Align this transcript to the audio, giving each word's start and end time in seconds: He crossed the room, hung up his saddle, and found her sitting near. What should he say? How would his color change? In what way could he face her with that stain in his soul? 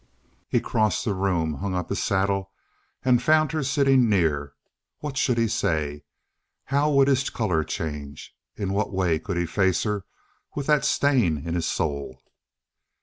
He 0.49 0.59
crossed 0.59 1.05
the 1.05 1.13
room, 1.13 1.53
hung 1.59 1.75
up 1.75 1.89
his 1.89 2.01
saddle, 2.01 2.51
and 3.05 3.21
found 3.21 3.51
her 3.51 3.61
sitting 3.61 4.09
near. 4.09 4.53
What 4.97 5.15
should 5.15 5.37
he 5.37 5.47
say? 5.47 6.05
How 6.65 6.89
would 6.89 7.07
his 7.07 7.29
color 7.29 7.63
change? 7.63 8.33
In 8.55 8.73
what 8.73 8.91
way 8.91 9.19
could 9.19 9.37
he 9.37 9.45
face 9.45 9.83
her 9.83 10.05
with 10.55 10.65
that 10.65 10.85
stain 10.85 11.47
in 11.47 11.53
his 11.53 11.67
soul? 11.67 12.19